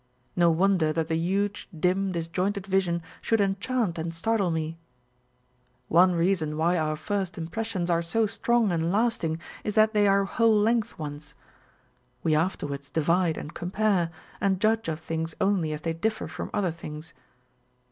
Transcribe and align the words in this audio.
No 0.35 0.49
wonder 0.49 0.91
that 0.93 1.09
the 1.09 1.15
huge, 1.15 1.69
dim, 1.79 2.11
disjointed 2.13 2.65
vision 2.65 3.03
should 3.21 3.39
enchant 3.39 3.99
and 3.99 4.15
startle 4.15 4.49
me. 4.49 4.79
One 5.89 6.13
reason 6.15 6.57
why 6.57 6.75
our 6.75 6.95
first 6.95 7.35
impres 7.39 7.65
sions 7.65 7.91
are 7.91 8.01
so 8.01 8.25
strong 8.25 8.71
and 8.71 8.91
lasting 8.91 9.39
is 9.63 9.75
that 9.75 9.93
they 9.93 10.07
are 10.07 10.25
tchole 10.25 10.63
length 10.63 10.97
ones. 10.97 11.35
AVe 12.25 12.33
afterwards 12.33 12.89
divide 12.89 13.37
and 13.37 13.53
compare, 13.53 14.09
and 14.41 14.59
judge 14.59 14.89
of 14.89 14.99
things 14.99 15.35
only 15.39 15.71
as 15.71 15.81
they 15.81 15.93
differ 15.93 16.27
from 16.27 16.49
other 16.51 16.71
things. 16.71 17.13